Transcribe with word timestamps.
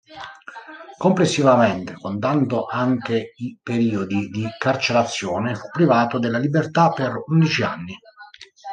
Complessivamente, 0.97 1.93
contando 1.93 2.65
anche 2.65 3.33
i 3.35 3.59
periodi 3.61 4.29
di 4.29 4.47
carcerazione, 4.57 5.53
fu 5.53 5.67
privato 5.69 6.17
della 6.17 6.39
libertà 6.39 6.89
per 6.89 7.21
undici 7.27 7.61
anni. 7.61 7.95